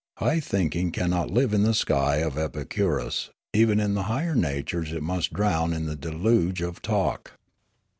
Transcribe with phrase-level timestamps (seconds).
[0.17, 5.03] High thinking cannot live in the st}' of Epicurus; even in the higher natures it
[5.03, 7.33] must drown in the deluge of talk.